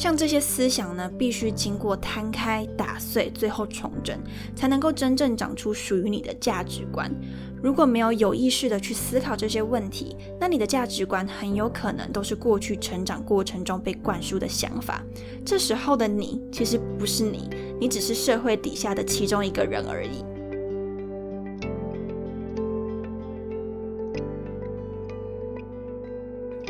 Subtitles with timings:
[0.00, 4.18] 像这些思想呢，必须经过摊开、打碎，最后重整，
[4.56, 7.14] 才能够真正长出属于你的价值观。
[7.62, 15.02] 如果没有有意识的去思考这些问题，那你的价值观很有可能都是过去成长过程中被灌输的想法。
[15.44, 20.24] 这时候的你，其实不是你，你只是社会底下的其中一个人而已。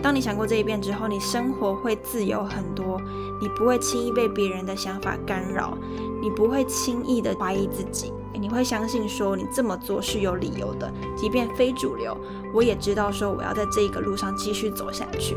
[0.02, 3.00] 当你想过这一遍之后，你生活会自由很多，
[3.40, 5.76] 你不会轻易被别人的想法干扰，
[6.22, 12.16] 你不会轻易的怀疑自己，你会相信说你这么做是有理由的，即便非主流，
[12.54, 15.36] 我也知道说我要在这一个路上继续走下去。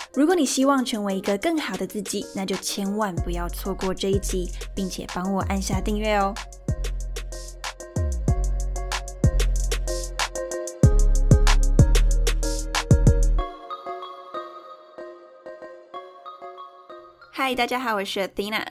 [0.13, 6.33] 如果你希望成为一个更好的自己，那就千万不要错过这一集，并且帮我按下订阅哦。
[17.31, 18.65] 嗨，大家好，我是 Athena。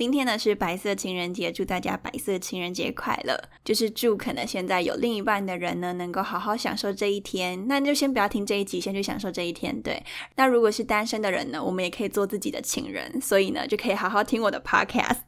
[0.00, 3.38] 今天呢是白色情人节，祝大家白色情人节快乐！
[3.62, 7.66] 就是祝可能现在有另一半的人呢，能够好好享受这一天。
[7.68, 9.78] 那就先不要听这一集，先去享受这一天。
[9.82, 10.02] 对，
[10.36, 15.18] 那如果是单身的人呢，我们也可以做自己的情人，所以呢，就可以好好听我的 podcast。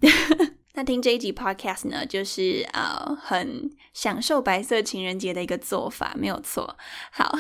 [0.75, 6.77] 那听这一集 podcast 呢，就是呃很享受白色情人节的一个做法，没有错。
[7.10, 7.31] 好，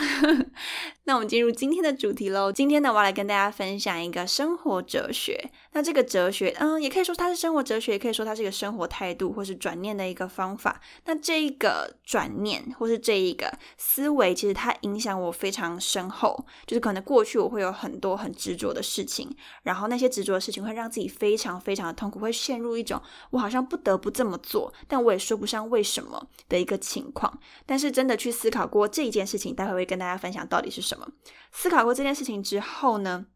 [1.04, 2.52] 那我们进入今天的主题喽。
[2.52, 5.50] 今天呢，我要来跟大家分享一个生活哲学。
[5.72, 10.78] 那这个哲学，嗯，也可以说它是生活哲学，也可以说它是一个生活态度，或是转念的一个方法。
[11.06, 16.44] 那这一个转念，或是这一个思维，其实它影响我非常深厚。
[16.66, 23.00] 就是可能过去我会有很多很执着的事情，然后那些执着的事情会让自己非常非常的痛苦，会陷入一种。
[23.30, 27.40] 我好像不得不这么做，但我也说不上为什么的一个情况。
[27.64, 31.08] 但是真的去思考过这一件事情，待会会跟大家分享到底是什么。
[31.50, 33.26] 思考过这件事情之后呢，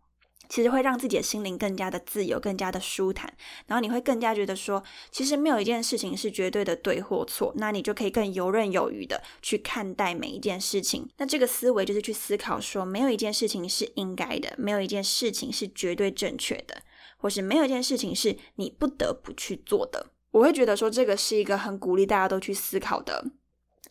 [0.48, 3.32] 其实会让自己的心灵更加的自由，更加的舒坦。
[3.66, 11.08] 然后你会更加觉得说，其实没有一件事情是绝对的对或错，那你就可以更游刃有余的去看待每一件事情。
[11.18, 16.82] 那这个思维就是去思考说，没有一件事情是应该的，没有一件事情是绝对正确的。
[17.16, 23.24] 或是没有一件事情是你不得不去做的，我会觉得说这个是一个很鼓励大家都去思考的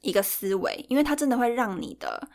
[0.01, 2.29] 一个思维，因为它真的会让你的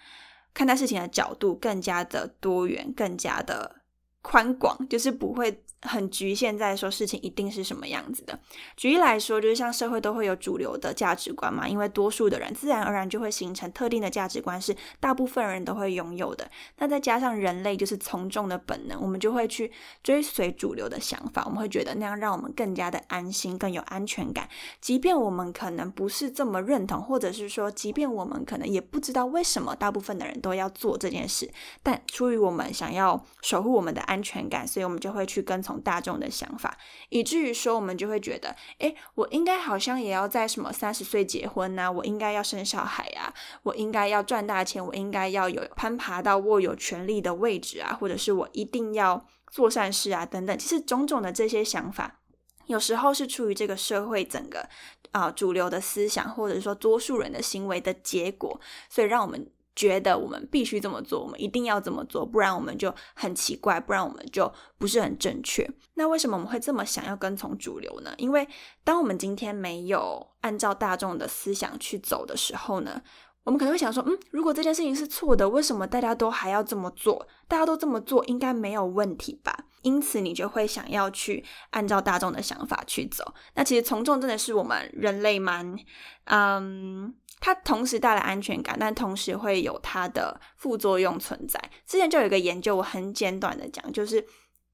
[0.53, 3.83] 看待事情的角度更加的多元，更加的
[4.23, 5.65] 宽广，就是不会。
[5.83, 8.39] 很局限在说事情一定是什么样子的。
[8.77, 16.51] 举例来说，就是像社会都会有主流的价值观嘛，因为多数的人自然而然就会形成特定的价值观，是大部分人都会拥有的。
[16.77, 24.47] 那再加上人类就是从众的本能，我们就会去追随主流的想法，我们会觉得那样让我们更加的安心，更有安全感。
[24.83, 31.51] 即便我们可能不是这么认同，或者是说，即便我们可能也不知道为什么大部分的人都要做这件事，
[31.83, 35.70] 但出于我们想要守护我们的安全感，所以我们就会去跟从。
[35.79, 36.79] 大众的想法，
[37.11, 50.57] 以至于说我们就会觉得，哎，我应该好像也要在什么三十岁结婚呐，我应该要生小孩啊，我应该要赚大钱，我应该要有攀爬到握有权力的位置啊，或者是我一定要做善事啊，等等。
[50.57, 52.21] 其实种种的这些想法，
[52.65, 54.66] 有时候是出于这个社会整个
[55.11, 58.59] 啊主流的思想，或者说多数人的行为的结果，
[58.89, 59.51] 所以让我们。
[59.77, 65.69] 觉得我们必须这么做，我们一定要这么做，不然我们就很奇怪，不然我们就不是很正确。
[65.95, 68.13] 那为什么我们会这么想要跟从主流呢？
[68.19, 68.47] 因为
[68.84, 73.01] 当我们今天没有按照大众的思想去走的时候呢，
[73.45, 77.27] 我们可能会想说，嗯，如果这件事情是错的，为什么大家都还要这么做？
[77.49, 79.66] 大家都这么做，应该没有问题吧？
[79.82, 83.34] 因此，你就会想要去按照大众的想法去走。
[83.54, 85.77] 那其实从众真的是我们人类蛮，
[86.24, 87.15] 嗯。
[87.42, 91.59] 它同时带来安全感，但同时会有它的副作用存在。
[91.86, 94.22] 之前就有一个研究，我很简短的讲，就是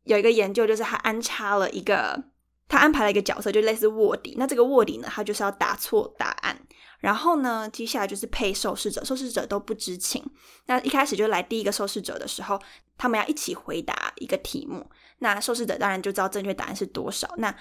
[0.03, 2.21] 有一个研究，就是它安插了一个
[2.67, 4.35] 他安排了一个角色，就类似卧底。
[4.37, 6.59] 那这个卧底呢，他就是要答错答案。
[7.07, 10.21] 然后呢，接下来就是配受试者，受试者都不知情。
[10.67, 12.61] 那一开始就来第一个受试者的时候，
[12.99, 14.85] 他们要一起回答一个题目。
[15.21, 17.33] 那受试者当然就知道正确答案是多少。
[17.37, 17.55] 那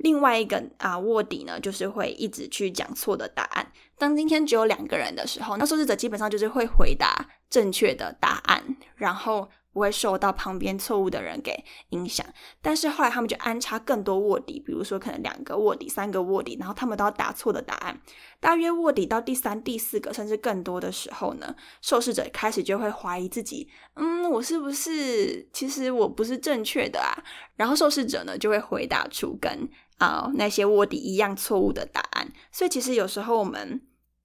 [0.00, 3.72] 另外一个啊卧底呢，就是会一直去讲错的答案。
[3.96, 9.48] 当今天只有两个人的时候，那受试者基本上就是会回答正确的答案，然后。
[9.72, 12.26] 不会受到旁边错误的人给影响，
[12.60, 18.00] 但是后来他们就安插更多卧底，比如说可能两个卧底、三个卧底，然后他们都要答错的答案。
[18.40, 27.12] 大约卧底到第三、第四个甚至更多的时候呢，受试者开始就会怀疑自己，嗯，我是不是其实我不是正确的啊？
[27.56, 29.68] 然后受试者呢就会回答出跟
[29.98, 32.32] 啊那些卧底一样错误的答案。
[32.50, 33.80] 所以其实有时候我们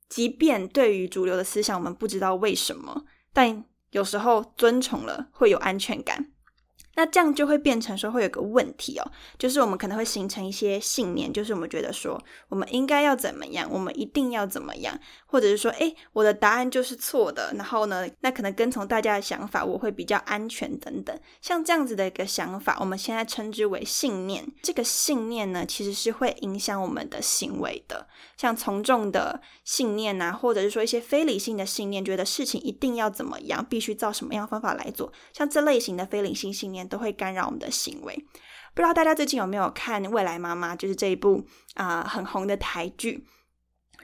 [0.08, 3.04] 即便对于主流的思想我们不知道为什么，
[3.34, 3.66] 但
[3.96, 6.28] 有时候遵从了会有安全感。
[6.98, 14.98] 那这样就会变成说会有个问题哦，就是我们可能会形成一些信念，就是我们觉得说我们应该要怎么样，我们一定要怎么样，
[15.36, 21.20] 或者是说，哎，我的答案就是错的，然后呢，那可能跟从大家的想法，我会比较安全等等。
[21.42, 24.48] 像这样子的一个想法，我们现在称之为信念。
[24.64, 28.08] 这个信念呢，其实是会影响我们的行为的。
[28.38, 36.86] 像从众的信念啊，或者是说一些非理性的信念，觉得事情一定要怎么样，必须照什么样方法来做，像这类型的非理性信念。
[36.88, 38.16] 都会干扰我们的行为。
[38.74, 41.44] 不知道大家最近有没有看《未来妈妈》，就是这一部
[41.74, 43.26] 啊很红的台剧。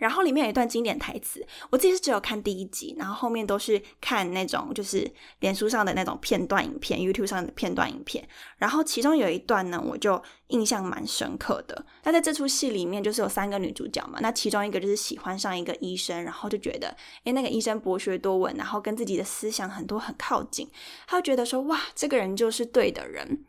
[0.02, 5.08] 然后里面有一段经典台词，我自己是只有看第一集，然后后面都是看那种就是
[5.42, 8.28] 脸书上的那种片段影片，YouTube 上的片段影片。
[8.58, 11.86] 然后其中有一段呢，我就印象蛮深刻的。
[12.04, 20.68] 那在这出戏里面，就是有三个女主角嘛，那其中一个就是喜欢上一个医生，然后就觉得，诶，那个医生博学多闻，然后跟自己的思想很多很靠近，
[21.06, 23.46] 他就觉得说，哇，这个人就是对的人。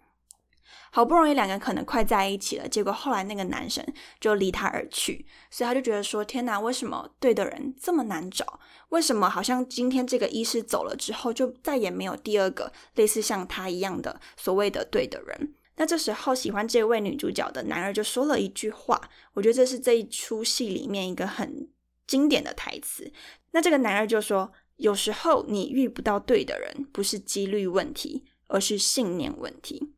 [0.95, 3.83] 好不容易两个人可能快在一起了，结果后来那个男生
[4.21, 8.61] 就离他而去，所以他就觉得说：天哪，为什么对的人这么难找？
[8.91, 15.55] 为什么好像今天这个医师走了之后，就再也没有第二个类似像他一样的所谓的对的人？
[15.77, 19.01] 那这时候喜欢这位女主角的男二就说了一句话，
[19.33, 21.71] 我觉得这是这一出戏里面一个很
[22.07, 23.11] 经典的台词。
[23.53, 29.95] 那这个男二就说：有时候你遇不到对的人，不是几率问题，而是信念问题。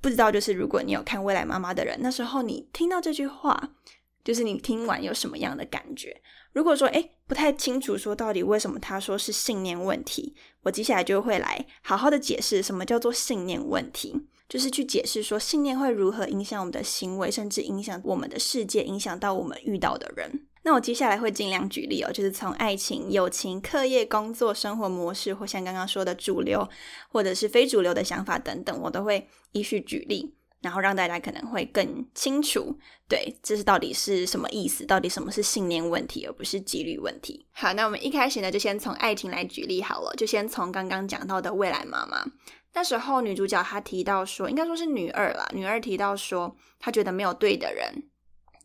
[0.00, 3.70] 不知道，就是如果你有看《未来妈妈》的人，那时候你听到这句话，
[4.24, 6.20] 就是你听完有什么样的感觉？
[6.52, 20.46] 如果说诶不太清楚，说到底为什么他说是信念问题，我接下来就会来好好的解释什么叫做信念问题，就是去解释说信念会如何影响我们的行为，甚至影响我们的世界，影响到我们遇到的人。
[20.62, 26.68] 那我接下来会尽量举例哦，就是从爱情、友情、课业、工作、生活模式，或像刚刚说的主流
[27.08, 32.78] 或者是非主流的想法等等，我都会依序举例，然后让大家可能会更清楚，
[33.08, 34.84] 对，这是到底是什么意思？
[34.84, 37.46] 到底什么是信念问题，而不是几率问题？
[37.52, 42.22] 好，那我们一开始呢，就先从爱情来举例好了，就先从刚刚讲到的未来妈妈，
[42.74, 48.09] 那时候女主角她提到说，应该说是女二啦，女二提到说，她觉得没有对的人。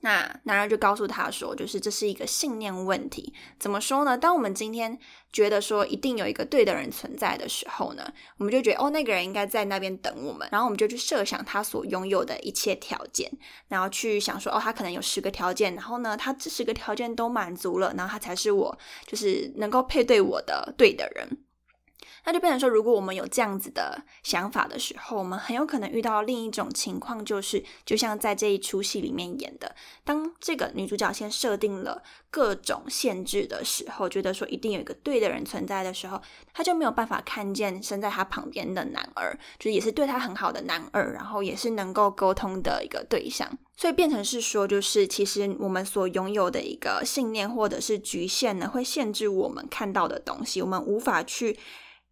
[0.06, 3.34] 那男人就告诉他说，就是这是一个信念问题。
[3.58, 4.16] 怎么说呢？
[4.16, 4.96] 当我们今天
[5.34, 8.08] 觉得说一定有一个对的人存在的时候呢，
[8.38, 13.32] 我们就觉得哦，那个人应该在那边等我们，然后我们就去设想他所拥有的一切条件，
[13.68, 21.45] 然后去想说哦，他可能有十个条件，然后呢，他这十个条件都满足了，然后他才是我，就是能够配对我的对的人。
[22.26, 36.22] 那就变成说，如果我们有这样子的想法的时候，我们很有可能遇到另一种情况，就是就像在这一出戏里面演的，当这个女主角先设定了各种限制的时候，觉得说一定有一个对的人存在的时候，
[36.54, 51.58] 她就没有办法看见身在她旁边的男儿，就是也是对她很好的男儿，然后也是能够沟通的一个对象，所以变成是说，就是其实我们所拥有的一个信念或者是局限呢，会限制我们看到的东西，我们无法去。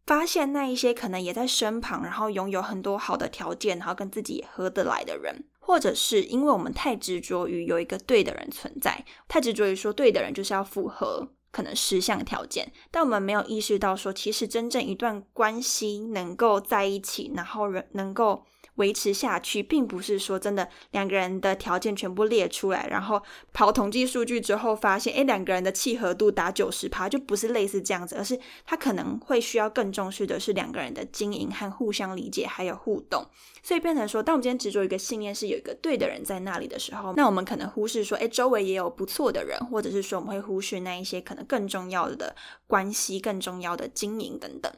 [0.05, 18.43] 发现那一些可能也在身旁，然后拥有很多好的条件，然后跟自己合得来的人，或者是因为我们太执着于有一个对的人存在，太执着于说对的人就是要符合可能十项条件，但我们没有意识到说，其实真正一段关系能够在一起，然后人能够。
[18.77, 23.21] 维持下去，并不是说真的两个人的条件全部列出来，然后
[23.53, 33.23] 跑统计数据之后发现，哎，两个人的契合度达九十趴，就不是类似这样子，而是他可能会需要更重视的是两个人的经营和互相理解，还有互动。
[33.63, 42.35] 所以变成说，当我们今天执着一个信念是有一个对的人在那里的时候，那我们可能忽视说，哎，周围也有不错的人，或者是说我们会忽视那一些可能更重要的
[42.67, 44.71] 关系、更重要的经营等等。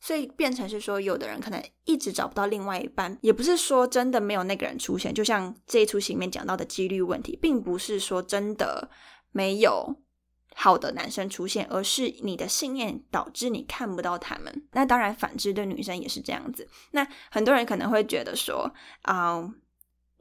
[0.00, 5.12] 所以变成是说，有的人可能一直找不到另外一半，也不是说真的没有那个人出现。
[5.12, 8.88] 就像这一出戏里面讲到的几率问题，并不是说真的
[9.30, 9.96] 没有
[10.54, 14.62] 好的男生出现，而是你的信念导致你看不到他们。
[14.72, 16.68] 那当然，反之对女生也是这样子。
[16.90, 19.52] 那很多人可能会觉得说，啊。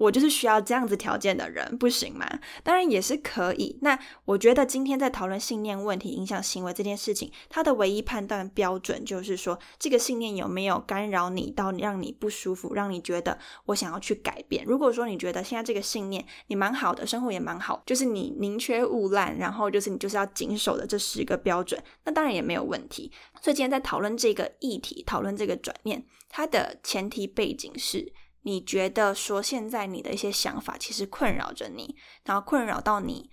[0.01, 2.27] 我就是需要这样子条件的人，不行吗？
[2.63, 3.77] 当然也是可以。
[3.81, 14.65] 那我觉得今天在讨论信念问题影响行为这件事情，它的唯一判断标准就是说，这个信念有没有干扰你到让你不舒服，让你觉得我想要去改变。
[14.65, 23.11] 如果说你觉得现在这个信念你蛮好的，生活也蛮好，就是你宁缺毋滥，然后就是你就是要谨守的这十个标准，那当然也没有问题。
[23.39, 28.11] 所以今天在讨论这个议题，讨论这个转念，它的前提背景是。
[28.43, 31.95] 你觉得说现在你的一些想法其实困扰着你，
[32.25, 33.29] 然后困扰到你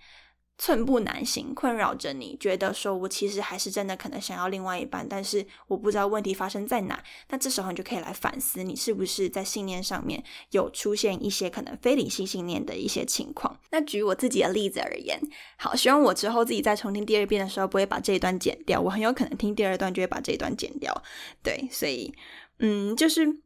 [0.57, 7.01] 寸步难行，困扰着你觉得说我其实还是真的可能想要另外一半，但是我不知道问题发生在哪。
[7.29, 13.57] 那这时候你就可以来反思，你是不是在信念上面有出现一些可能非理性信念的一些情况。
[13.71, 15.17] 那举我自己的例子而言，
[15.57, 20.93] 好，希望我之后自己再重听第二遍的时候不会把这一段剪掉，我很有可能听第二段就会把这一段剪掉。
[21.41, 22.13] 对，所以
[22.59, 23.41] 嗯，就是。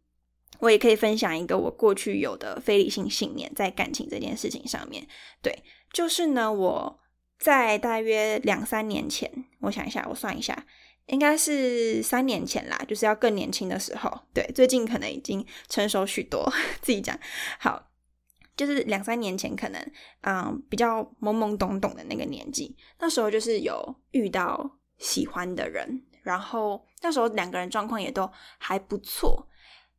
[0.63, 5.05] 我也可以分享一个我过去有的非理性信念，在感情这件事情上面，
[5.41, 5.53] 对，
[5.91, 6.99] 就是呢，我
[7.37, 9.29] 在大约两三年前，
[9.59, 10.65] 我想一下，我算一下，
[11.07, 16.49] 应该是三年前啦，就是要更年轻的时候，对，最近可能已经成熟许多，
[16.81, 17.19] 自己讲，
[17.59, 17.91] 好，
[18.55, 19.91] 就是两三年前，可能
[20.21, 29.45] 嗯比较懵懵懂懂的那个年纪，那时候就是有遇到喜欢的人，然后那时候两个人状况也都还不错。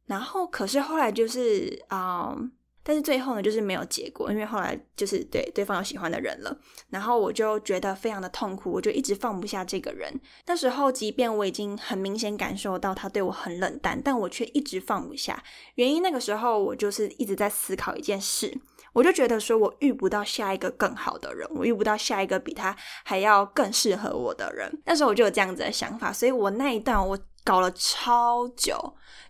[0.06, 2.37] 然后，可是后来就是啊，
[2.82, 6.54] 但是最后呢，就是没有结果，因为后来就是对对方有喜欢的人了。
[6.90, 10.12] 然后我就觉得非常的痛苦，我就一直放不下这个人。
[10.46, 15.42] 那时候，即便我已经很明显感受到他对我很冷淡，但我却一直放不下。
[15.76, 18.54] 原因那个时候，我就是一直在思考一件事，
[18.94, 22.74] 我就觉得说我遇不到下一个更好的人，我遇不到下一个比他
[23.04, 24.72] 还要更适合我的人。
[24.86, 27.18] 那时候我就有这样子的想法，所以我那一段我。
[27.46, 28.74] 搞了超久，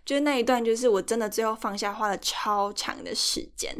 [0.05, 3.75] 就是那一段，就是我真的最后放下，花了超长的时间。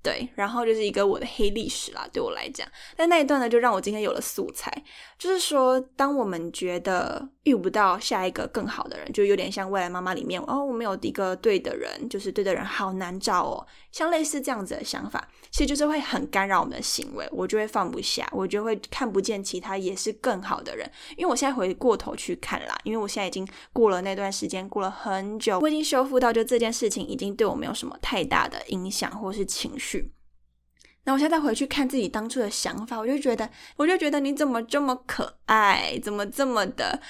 [0.00, 2.66] 对，然后就是一个我的黑历史啦，对我来讲。
[2.96, 4.72] 但那一段呢，就让我今天有了素材。
[5.18, 20.90] 就是说，当我们觉得遇不到下一个更好的人，就有点像《未来妈妈》里面哦，我没有一个对的人，就是对的人好难找哦，像类似这样子的想法，其实就是会很干扰我们的行为，我就会放不下，我就会看不见其他也是更好的人。
[21.16, 30.12] 因为我现在回过头去看啦，因为我现在已经过了那段时间，过了很久，我已经修复到，就这件事情已经对我没有什么太大的影响或是情绪。
[31.04, 37.02] 那我现在回去看自己当初的想法，我就觉得，我就觉得你怎么这么可爱，怎么这么的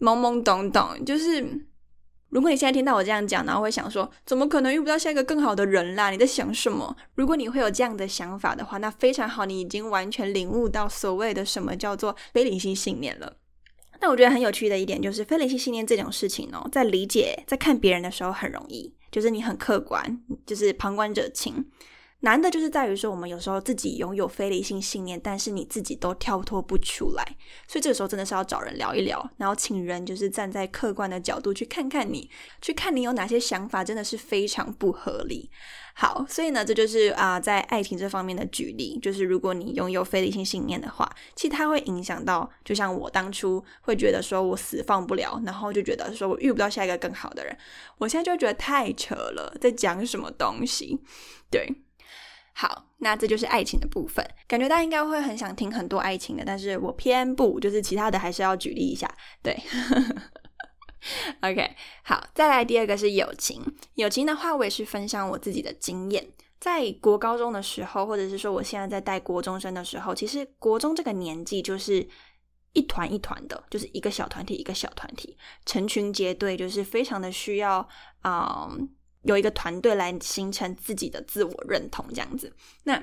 [0.00, 1.04] 懵懵懂懂？
[1.04, 1.66] 就是
[2.36, 6.10] 如果你现在听到我这样讲，然后会想说，怎么可能遇不到下一个更好的人啦？
[6.10, 6.94] 你在想什么？
[7.14, 13.38] 如果你会有这样的想法的话，那非常好，你已经完全领悟到所谓的什么叫做非理性信念了。
[14.02, 21.64] 那我觉得很有趣的一点就是，非理性信念这种事情哦，在理解、在看别人的时候很容易，就是你很客观，就是旁观者清。
[22.26, 27.24] 难的就是在于说，我们有时候自己拥有非理性信念，但是你自己都跳脱不出来，
[27.68, 32.28] 所以这个时候真的是要找人聊一聊，然后请人就是站在客观的角度去看看你，
[32.60, 35.48] 去看你有哪些想法真的是非常不合理。
[35.94, 47.56] 好，所以呢，这就是啊，在爱情这方面的举例，就是如果你拥有非理性信念的话，其实它会影响到，就像我当初会觉得说我死放不了，然后就觉得说我遇不到下一个更好的人，
[47.98, 50.98] 我现在就觉得太扯了，在讲什么东西？
[51.48, 51.85] 对。
[52.58, 54.26] 好，那这就是爱情的部分。
[54.48, 59.06] 感觉大家应该会很想听很多爱情的，但是我偏不，就是其他的还是要举例一下。
[59.42, 59.54] 对，
[61.42, 63.62] OK，好，再来第二个是友情。
[63.96, 66.26] 友情的话，我也是分享我自己的经验。
[66.58, 72.08] 在国高中的时候，或者是说我现在在带国中生的时候，其实国中这个年纪就是
[72.72, 75.36] 一团一团的，就是一个小团体一个小团体，
[75.66, 77.86] 成群结队，就是非常的需要
[78.22, 78.66] 啊。
[79.26, 82.52] 有一个团队来形成自己的自我认同，这样子，
[82.84, 83.02] 那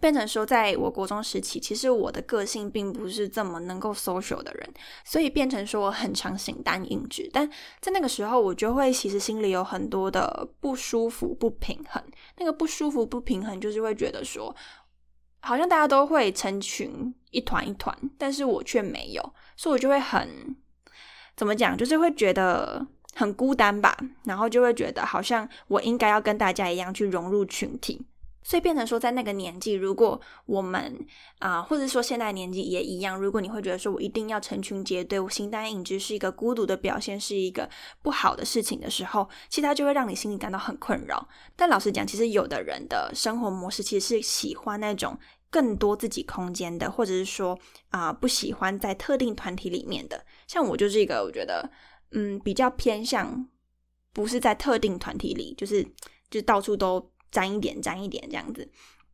[0.00, 4.74] 变成说，在我国中时期，其实我的个性并不是这么能够 social 的人，
[5.04, 7.28] 所以变成说我很常形单影只。
[7.32, 7.50] 但
[7.80, 12.00] 在那个时候，我就会其实心里有很多的不舒服、不平衡。
[12.36, 14.54] 那个不舒服、不平衡，就是会觉得说，
[15.40, 20.56] 好像大家都会成群一团一团，但是我却没有，所以我就会很
[21.34, 22.86] 怎么讲，就是会觉得。
[23.18, 28.00] 很孤单吧，然后就会觉得好像我应该要跟大家一样去融入群体，
[28.44, 31.04] 所以变成说，在那个年纪，如果我们
[31.40, 37.68] 啊，或者说现在年纪也一样，如果你会觉得说我一定要成群结队，我形单影只是一个孤独的表现，是一个
[38.02, 41.26] 不好的事情的时候，其实它就会让你心里感到很困扰。
[41.56, 45.18] 但老实讲，其实有的人的生活模式其实是喜欢那种
[45.50, 47.58] 更多自己空间的，或者是说
[47.90, 50.24] 啊，不喜欢在特定团体里面的。
[50.46, 51.70] 像我就是一个，我觉得
[52.12, 53.48] 嗯，比较偏向
[54.12, 55.86] 不是在特定团体里，就是
[56.30, 57.10] 就到处都。
[57.30, 58.66] 沾一点，沾一点这样子。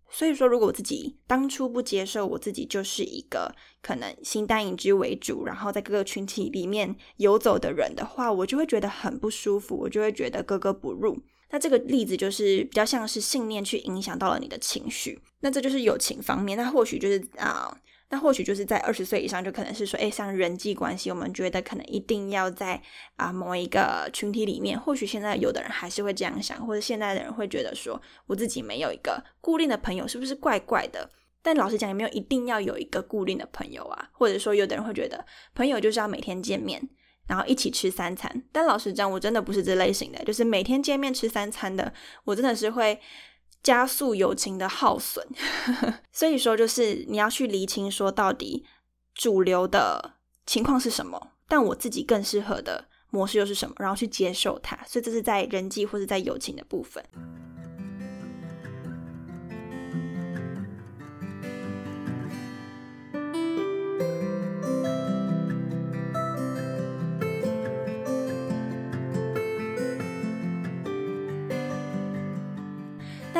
[0.09, 11.21] 所以说，如果我自己当初不接受我自己就是一个可能心单影只为主，然后在各个群体里面游走的人的话，我就会觉得很不舒服，我就会觉得格格不入。
[11.55, 15.23] 那这个例子就是比较像是信念去影响到了你的情绪。
[15.39, 17.79] 那这就是友情方面，那或许就是啊。
[18.11, 22.81] 那或许就是在二十岁以上，就可能是说，哎，像人际关系，我们觉得可能一定要在
[23.17, 24.79] 啊某一个群体里面。
[24.79, 31.09] 或许现在有的人还是会这样想，或者现在的人会觉得说，我自己没有一个固定的朋友，是不是怪怪的？
[31.43, 34.11] 但老实讲，也没有一定要有一个固定的朋友啊。
[34.13, 36.89] 或者说，有的人会觉得，朋友就是要每天见面，
[37.27, 38.43] 然后一起吃三餐。
[38.53, 41.93] 但老实讲，我真的不是这类型的，就是每天见面吃三餐的，
[42.25, 43.01] 我真的是会。
[43.63, 45.27] 加速友情的耗损，
[46.13, 48.63] 所以说就是你要去厘清说到底
[49.15, 54.79] 主流的情况是什么，但我自己更适合的模式又是什么，然后去接受它。
[54.87, 57.03] 所以这是在人际或者在友情的部分。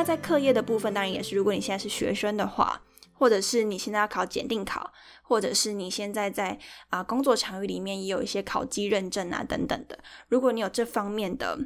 [0.05, 2.79] 在课业的部分，当然也是，如果你现在是学生的话，
[3.11, 4.93] 或者是你现在要考检定考，
[5.23, 6.59] 或者是你现在在
[6.89, 9.97] 啊工作场域里面也有一些考级认证啊等等的，
[10.27, 11.57] 如果你有这方面的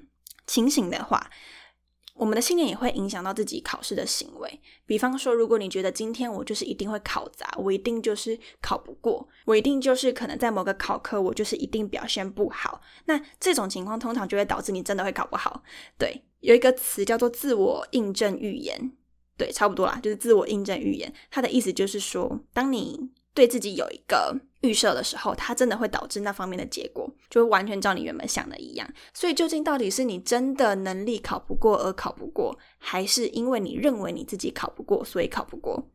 [0.48, 1.30] 情形的话。
[2.16, 4.62] 我们的信念也会影响到自己考试的行为。
[4.86, 15.64] 比方说，如果你觉得今天我就是一定会考砸，我一定就是考不过，我一定就是可能在某个考科我就是一定表现不好，那这种情况通常就会导致你真的会考不好。
[15.98, 18.92] 对，有一个词叫做自我印证预言，
[19.38, 21.14] 对，差不多啦，就是自我印证预言。
[21.30, 28.90] 它的意思就是说，当你对自己有一个预设的时候，它真的会导致那方面的结果，就会完全照你原本想的一样。
[29.14, 35.90] 所以究竟到底是你真的能力考不过而考不过，还是因为你认为你自己考不过，所以考不过？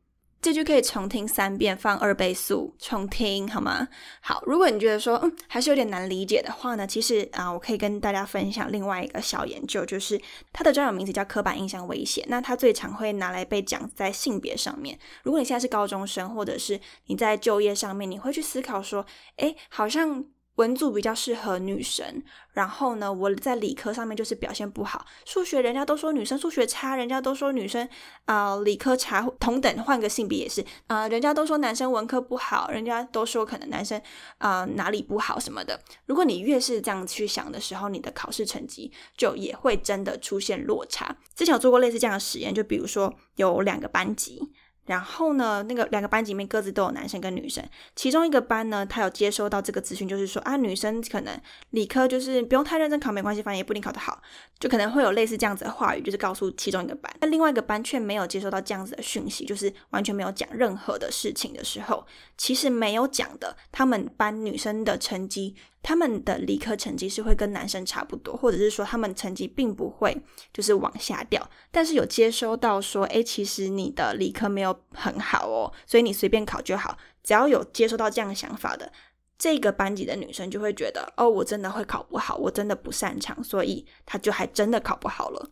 [0.44, 3.88] 这句可以重听三遍，放二倍速重听，好吗？
[4.20, 10.20] 好，如果你觉得说，嗯，还是有点难理解的话呢，其实啊，我可以跟大家分享另外一个小研究，就是
[10.52, 12.22] 它的专有名词叫刻板印象危险。
[12.28, 14.98] 那它最常会拿来被讲在性别上面。
[15.22, 20.26] 如果你现在是高中生，或者是你在就业上面，你会去思考说，哎，好像。
[20.57, 25.05] 文组比较适合女生，然后呢，我在理科上面就是表现不好。
[25.25, 27.88] 数学人家都说女生数学差，人家都说女生
[28.27, 34.01] 啊理科差，同等换个性别也是啊，人家都说男生文科不好，人家都说可能男生
[34.38, 35.81] 啊哪里不好什么的。
[36.07, 41.17] 如果你越是这样去想的时候，你的考试成绩就也会真的出现落差。
[41.35, 44.53] 之前有做过类似这样的实验，就比如说有两个班级。
[44.87, 47.64] 然后呢，那个两个班级里面各自都有男生跟女生，
[47.97, 54.20] 其中一个班呢，他有接收到这个资讯，就是说啊，女生可能理科就是不用太认真考没关系，反正也不一定考得好，
[54.59, 57.11] 就可能会有类似这样子的话语，就是告诉其中一个班。
[57.20, 65.55] 那另外一个班却没有接收到这样子的讯息，就是完全没有讲任何的事情的时候，其实没有讲的，他们班女生的成绩。
[65.85, 70.16] 他们的理科成绩是会跟男生差不多，或者是说他们成绩并不会
[70.51, 76.97] 就是往下掉，但是有接收到说，哎，其实你的理科没有很好哦，所以你随便考就好。
[77.23, 78.90] 只要有接收到这样的想法的
[79.37, 85.51] 这个班级的女生，就会觉得，哦，我真的会考不好，我真的不擅长，所以她就还真的考不好了。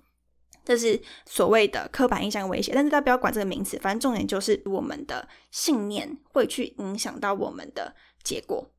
[0.64, 8.72] 这是所谓的刻板印象威胁，但是大家不要管这个名词，反正重点就是我们的信念会去影响到我们的结果，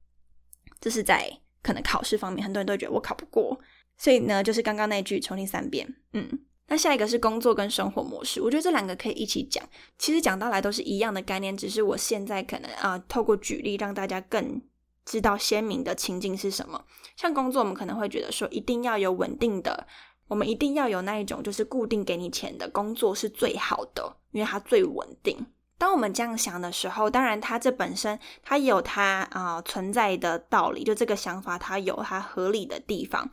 [0.81, 1.42] 这是在。
[1.63, 3.57] 可能考试方面，很多人都觉得我考不过，
[3.97, 5.87] 所以呢，就是刚刚那句重听三遍。
[6.11, 6.29] 嗯，
[6.67, 9.63] 那下一个是工作跟生活模式，我觉得这两个可以一起讲。
[9.97, 14.61] 其实讲到来都是一样的概念，只是我现在可能啊，透过举例让大家更
[15.05, 16.83] 知道鲜明的情境是什么。
[17.15, 19.87] 像工作，我们可能会觉得说，一定要有稳定的，
[20.27, 25.45] 我们一定要有那一种就是固定给你钱的工作是最好的，因为它最稳定。
[25.83, 33.29] 当我们这样想的时候，当然它这本身它有它啊存在的道理，就这个想法它有它合理的地方。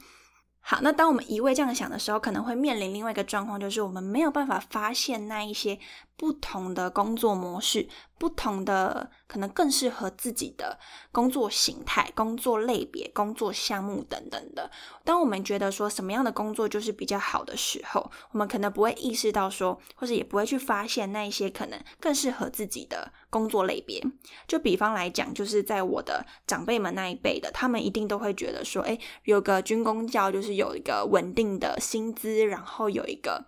[0.58, 5.78] 好，那当我们一味这样想的时候，可能会面临另外一个状况，就是我们没有办法发现那一些
[6.20, 10.78] 不同的工作模式，不同的可能更适合自己的
[11.10, 14.70] 工作形态、工作类别、工作项目等等的。
[15.02, 24.04] 当我们觉得说什么样的工作就是比较好的时候，我们可能不会意识到说，或者也不会去发现那一些可能更适合自己的工作类别。
[24.46, 33.46] 就比方来讲，就是在我的长辈们那一辈的，他们一定都会觉得说，诶，有个军工教就是有一个稳定的薪资，然后有一个。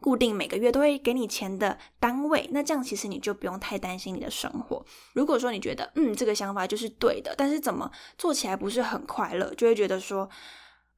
[0.00, 4.84] 固定每个月都会给你钱的单位，那这样其实你就不用太担心你的生活。
[5.14, 10.28] 如果说你觉得嗯这个想法就是对的，但是怎么做起来不是很快乐，就会觉得说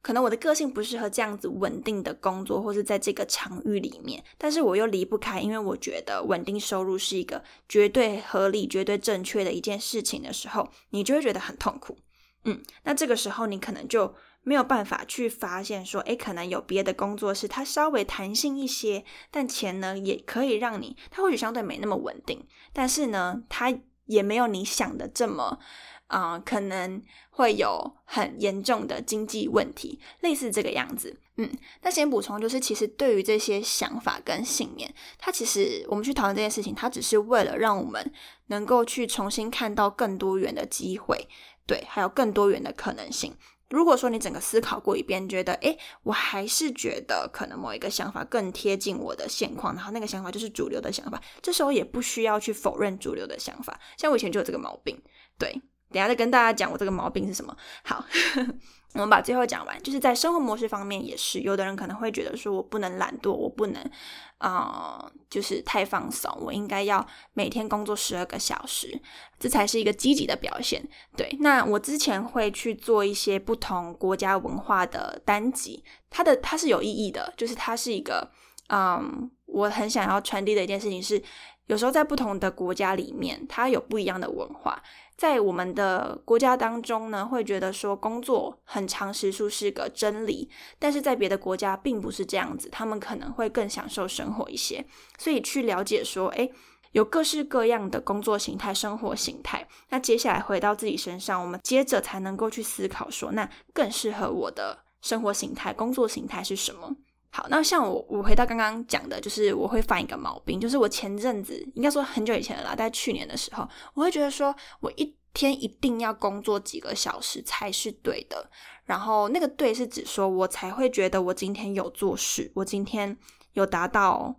[0.02, 11.98] 可能我的个性不适合这样子稳定的工作，或是在这个场域里面，但是我又离不开，因为我觉得稳定收入是一个绝对合理、绝对正确的一件事情的时候，你就会觉得很痛苦。
[12.44, 14.14] 嗯，那这个时候你可能就。
[14.48, 25.58] 没有办法去发现说，诶，可能有别的工作是它稍微弹性一些，但钱呢也可以让你，它或许相对没那么稳定，但是呢，它也没有你想的这么，
[26.06, 31.20] 啊，可能会有很严重的经济问题，类似这个样子。
[31.36, 31.50] 嗯，
[31.82, 38.10] 那先补充就是，其实对于这些想法跟信念，它其实我们去讨论这件事情，它只是为了让我们
[38.46, 41.28] 能够去重新看到更多元的机会，
[41.66, 43.36] 对，还有更多元的可能性。
[43.68, 53.78] 如果说你整个思考过一遍，觉得诶，我还是觉得可能某一个想法更贴近我的现况，然后那个想法就是主流的想法，这时候也不需要去否认主流的想法。
[53.96, 55.00] 像我以前就有这个毛病，
[55.38, 55.52] 对，
[55.90, 57.56] 等下再跟大家讲我这个毛病是什么。
[57.84, 58.04] 好。
[58.94, 63.90] 我们把最后讲完，就是在生活模式方面也是，有的人可能会觉得说，我不能懒惰，我不能，
[64.38, 68.98] 啊，就是太放松，我应该要每天工作十二个小时，
[69.38, 70.82] 这才是一个积极的表现。
[71.14, 78.30] 对，那我之前会去做一些不同国家文化的单集，它的它是有意义的，就是它是一个，
[78.70, 81.22] 嗯，我很想要传递的一件事情是，
[81.66, 84.82] 有时候在不同的国家里面，它有不一样的文化。
[85.18, 94.86] 在我们的国家当中呢，会觉得说工作很长时数是个真理，但是在别的国家并不是这样子，他们可能会更享受生活一些。
[95.18, 96.52] 所以去了解说，诶，
[96.92, 99.66] 有各式各样的工作形态、生活形态。
[99.88, 106.94] 那接下来回到自己身上，我们接着才能够去思考说，那更适合我的生活形态、工作形态是什么？
[107.38, 113.62] 好，那像我，我回到刚刚讲的，就是我会犯一个毛病，就是我前阵子应该说很久以前了啦，在去年的时候，
[113.94, 118.50] 我会觉得说我一天一定要工作几个小时才是对的，
[118.86, 123.16] 然后那个对是指说我才会觉得我今天有做事，我今天
[123.52, 124.34] 有达到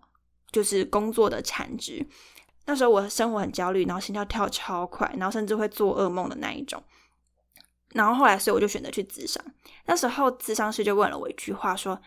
[0.52, 2.06] 就是工作的产值。
[2.66, 6.84] 那时候我生活很焦虑，然后心跳跳超快，然后甚至会做噩梦的那一种。
[7.94, 9.42] 然后后来，所以我就选择去咨商。
[9.86, 11.98] 那时候咨商师就问了我一句话说。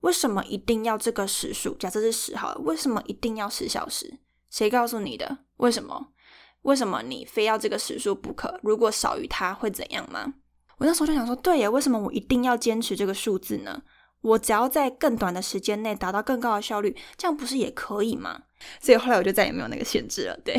[0.00, 1.74] 为什么一定要这个时数？
[1.74, 4.18] 假设是十号，为什么一定要十小时？
[4.50, 5.38] 谁告诉你的？
[5.56, 6.08] 为什么？
[6.62, 8.58] 为什么你非要这个时数不可？
[8.62, 10.34] 如果少于它会怎样吗？
[10.78, 13.82] 我那时候就想说，对呀，为什么我一定要坚持这个数字呢？
[14.22, 18.42] 我只要在更短的时间内达到更高的效率，这样不是也可以吗？
[18.80, 20.38] 所以后来我就再也没有那个限制了。
[20.44, 20.54] 对。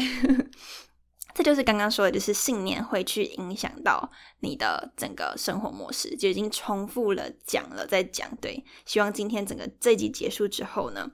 [1.34, 8.30] 这就是刚刚说的，就是信念会去影响到你的整个生活模式，就已经重复了讲了再讲。
[8.42, 11.12] 对，希望今天整个这集结束之后呢，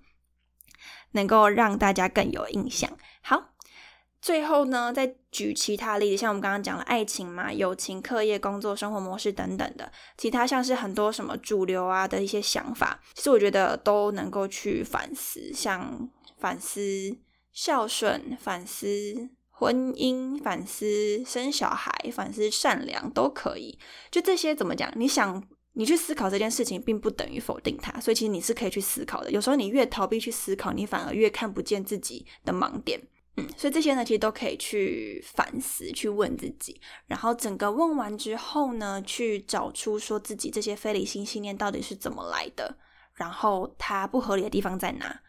[1.11, 2.97] 能够让大家更有印象。
[3.21, 3.53] 好，
[4.19, 16.79] 最后呢，再举其他例子，像我们刚刚讲了爱情嘛、友情、课业、工作、生活模式等等的，其他像是很多什么主流啊的一些想法，其实我觉得都能够去反思，像反思
[17.53, 19.29] 孝顺，反思。
[19.59, 23.79] 婚姻反思、生小孩反思、善良都可以，
[24.11, 24.91] 就这些怎么讲？
[24.95, 25.43] 你想
[25.73, 29.31] 你去思考这件事情，并不等于否定它，所以其实你是可以去思考的。
[29.31, 33.01] 有时候你越逃避去思考，你反而越看不见自己的盲点。
[33.37, 42.77] 嗯，所以这些呢，其实都可以去反思、去问自己，然后整个问完之后呢，去找出说自己这些非理性信念到底是怎么来的，
[43.15, 45.19] 然后它不合理的地方在哪。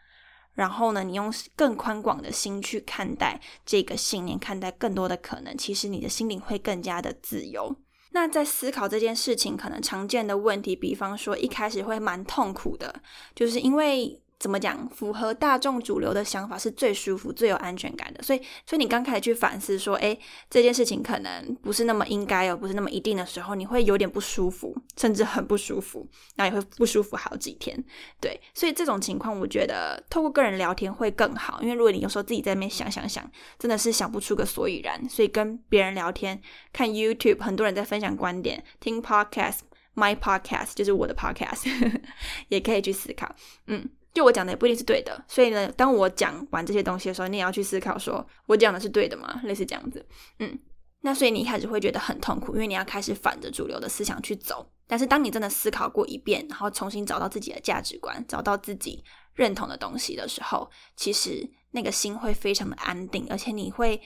[0.59, 7.75] 然后呢，你用更宽广的心去看待这个信念，看待更多的可能，其实你的心灵会更加的自由。
[8.11, 13.01] 那在思考这件事情，可能常见的问题，比方说一开始会蛮痛苦的，
[13.33, 14.21] 就是因为。
[14.39, 14.89] 怎么讲？
[14.89, 18.23] 符合大众主流的想法是最舒服、最有安全感的。
[18.23, 20.17] 所以，所以你刚开始去反思说，哎，
[20.49, 27.77] 这件事情可能不是那么应该哦，不是那么一定的时候，你会有点不舒服，甚至很不舒服，那也会不舒服好几天。
[28.21, 34.97] 对，所以这种情况，我觉得透过个人聊天会更好，因为如果你有时候自己在那边想想想，真的是想不出个所以然。
[35.09, 41.99] 所以跟别人聊天，看 YouTube，很多人在分享观点，听 Podcast，My Podcast 就是我的 Podcast，
[42.47, 43.35] 也可以去思考。
[43.67, 43.89] 嗯。
[44.13, 45.23] 就我讲的也不一定是对的。
[45.27, 49.41] 所以呢，当我讲完这些东西的时候，你也要去思考，说我讲的是对的吗？
[49.43, 50.05] 类似这样子，
[50.39, 50.59] 嗯。
[51.01, 54.69] 那所以你一开始会觉得很痛苦，因为你要开始反着主流的思想去走。
[54.85, 59.01] 但是当你真的思考过一遍，然后重新找到自己的价值观，找到自己
[59.33, 64.01] 认同的东西的时候，其实那个心会非常的安定，而且你会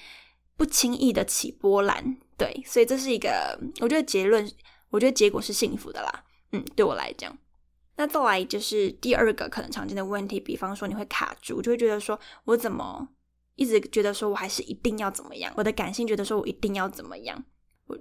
[0.55, 2.15] 不轻易的起波澜。
[2.37, 4.47] 对，所以这是一个，我觉得结论，
[4.91, 6.23] 我觉得结果是幸福的啦。
[6.51, 7.35] 嗯，对我来讲，
[7.95, 13.07] 那再来就是第二个可能常见的问题，比方说你会卡住，就会觉得说我怎么
[13.55, 17.43] 一直觉得说我还是一定要怎么样，我的感性觉得说我一定要怎么样。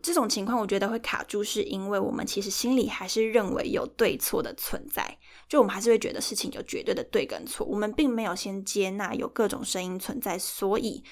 [0.02, 11.04] 这种情况我觉得会卡住，是因为我们其实心里还是认为有对错的存在，就我们还是会觉得事情有绝对的对跟错，我们并没有先接纳有各种声音存在，所以，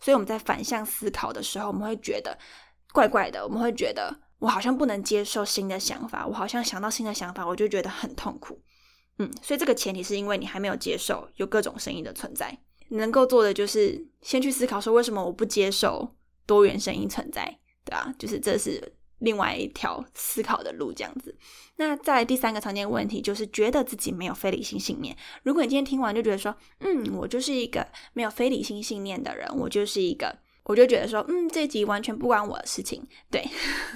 [0.00, 2.38] 所以我们在反向思考的时候，我们会觉得
[2.92, 4.20] 怪怪的，我们会觉得。
[4.42, 8.60] 我好像不能接受新的想法，我好像想到新的想法，我就觉得很痛苦。
[9.18, 21.38] 嗯，所以这个前提是因为你还没有接受有各种声音的存在，能够做的就是先去思考说为什么我不接受多元声音存在，对啊，就是这是另外一条思考的路，这样子。
[21.76, 25.16] 那在第三个常见问题就是觉得自己没有非理性信念。
[25.44, 30.40] 如果你今天听完就觉得说，嗯，我就是一个没有非理性信念的人，我就是一个。
[30.64, 33.06] 我就觉得说，嗯，这集完全不关我的事情。
[33.30, 33.44] 对，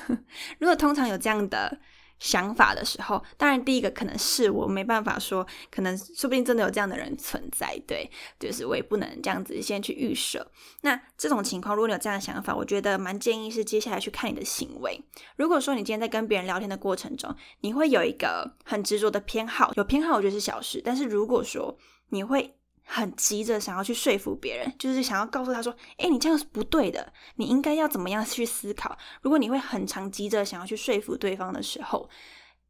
[0.58, 1.78] 如果通常有这样的
[2.18, 7.80] 想法的时候，当然第一个可能是我没办法说，可能说不定真的有这样的人存在。
[7.86, 10.50] 对，就是我也不能这样子先去预设。
[10.80, 15.00] 那这种情况，如果你有这样的想法，我觉得蛮建议是接下来去看你的行为。
[15.36, 22.55] 如果说你今天在跟别人聊天的过程中，你会有一个很执着的偏好，有偏好我觉得是小事，但是如果说你会。
[22.88, 32.08] 很急着想要去说服别人，就是想要告诉他说：“哎，你这样是不对的，你应该要怎么样去思考。”如果你会很常急着想要去说服对方的时候，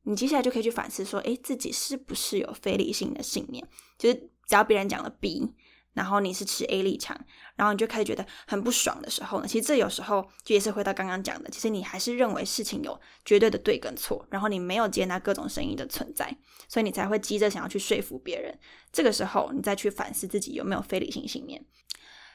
[0.04, 3.66] 你接下来就可以去反思说：“哎，自己是不是有非理性的信念？”
[3.98, 4.14] 就是
[4.46, 5.52] 只要别人讲了 B。
[5.96, 7.18] 然后你是持 A 立场，
[7.56, 16.36] 然后你就开始觉得很不爽的时候呢，其实这有时候就也是回到刚刚讲的，其实你还是认为事情有绝对的对跟错，然后你没有接纳各种声音的存在，
[16.68, 18.56] 所以你才会急着想要去说服别人。
[18.92, 21.64] 这个时候你再去反思自己有没有非理性信念。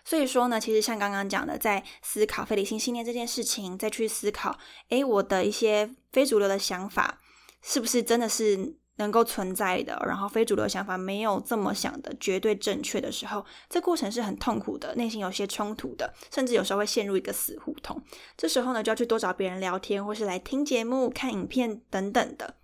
[0.04, 4.58] 所以说呢，其实像刚刚讲的，在思考非理性信念这件事情，再去思考，
[4.90, 7.22] 诶，我的一些非主流的想法
[7.62, 8.81] 是不是真的是。
[9.02, 18.02] 能够存在的，然后非主流想法没有这么想的绝对正确的时候，这过程是很痛苦的，内心有些冲突的，甚至有时候会陷入一个死胡同。
[18.38, 22.56] 这时候呢，就要去多找别人聊天，或是来听节目、看影片等等的，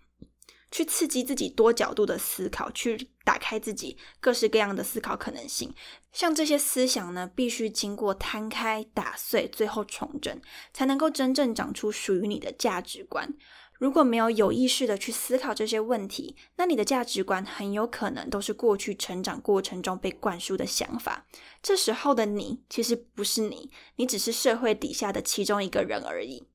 [0.71, 5.73] 去刺激自己多角度的思考，去打开自己各式各样的思考可能性。
[6.11, 10.39] 像这些思想呢，必须经过摊开、打碎，最后重整，
[10.73, 13.33] 才能够真正长出属于你的价值观。
[13.79, 21.25] 如果没有有意识的去思考这些问题，那你的价值观很有可能都是过去成长过程中被灌输的想法。
[21.61, 26.47] 这时候的你其实不是你，你只是社会底下的其中一个人而已。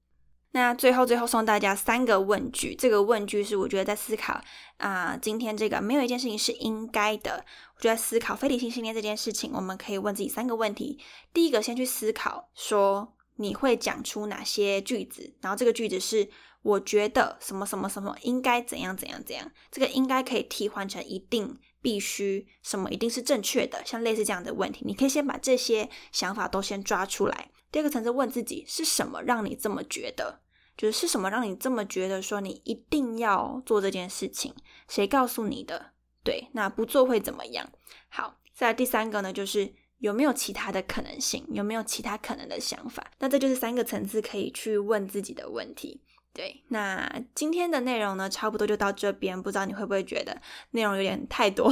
[0.54, 4.40] 那最后最后送大家三个问句，这个问句是我觉得在思考
[4.78, 7.44] 啊，今天这个没有一件事情是应该的。
[7.76, 10.98] 我觉得思考非理性信念这件事情，我们可以问自己三个问题。
[11.32, 16.28] 第一个，先去思考说你会讲出哪些句子，然后这个句子是。
[16.62, 27.50] 我觉得什么什么什么应该怎样怎样怎样，这个应该可以替换成一定必须什么一定是正确的，像类似这样的问题，你可以先把这些想法都先抓出来。
[27.70, 30.40] 第二个层次问自己是什么让你这么觉得，
[30.76, 34.54] 就是是什么让你这么觉得说你一定要做这件事情？
[34.88, 35.92] 谁告诉你的？
[36.22, 37.68] 对，那不做会怎么样？
[38.08, 41.44] 好，再来第三个呢，就是有没有其他的可能性？
[41.50, 43.10] 有没有其他可能的想法？
[43.18, 46.02] 那这就是三个层次可以去问自己的问题。
[46.34, 49.40] 对，那今天的内容呢，差不多就到这边。
[49.40, 50.40] 不知道你会不会觉得
[50.70, 51.70] 内容有点太多？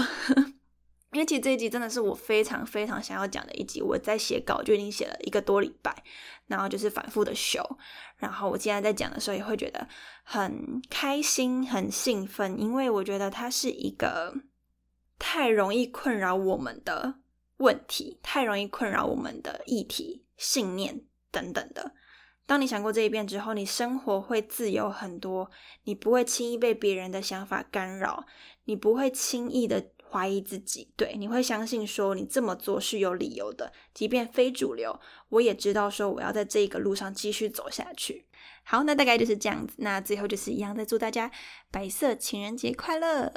[1.12, 3.82] 因为其实这一集真的是我非常非常想要讲的一集。
[3.82, 5.92] 我在写稿就已经写了一个多礼拜，
[6.46, 7.60] 然后就是反复的修。
[8.16, 9.88] 然后我现在在讲的时候，也会觉得
[10.22, 14.34] 很开心、很兴奋，因为我觉得它是一个
[15.18, 17.14] 太容易困扰我们的
[17.56, 21.00] 问题，太容易困扰我们的议题、信念
[21.32, 21.94] 等等的。
[22.50, 25.48] 当你想过这一遍之后，你生活会自由很多，
[25.84, 28.24] 你不会轻易被别人的想法干扰，
[28.64, 38.26] 你不会轻易的怀疑自己，对，你会相信说你这么做是有理由的，即便非主流，我也知道说我要在这个路上继续走下去。
[38.64, 41.30] 好，那大概就是这样子，那最后就是一样再，祝大家
[41.70, 43.32] 白色情人节快乐。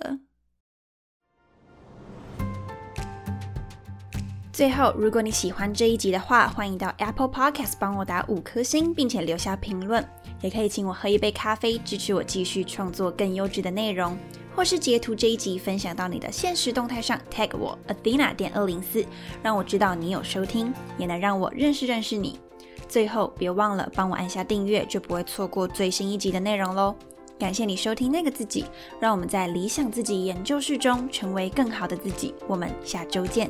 [4.54, 10.08] 最后，如果你喜欢这一集的话，欢迎到 Apple Podcast 帮我打五颗星，并且留下评论，
[10.42, 14.16] 也可以请我喝一杯咖啡，支持我继续创作更优质的内容。
[14.56, 19.04] 或是截图这一集分享到你的现实动态上，tag 我 Athena 点二零四，
[19.42, 22.40] 让我知道你有收听，也能让我认识认识你。
[22.88, 26.94] 最后别忘了帮我按下订阅，就不会错过最新一集的内容喽。
[27.40, 28.66] 感谢你收听那个自己，
[29.00, 32.36] 让我们在理想自己研究室中成为更好的自己。
[32.46, 33.50] 我们下周见。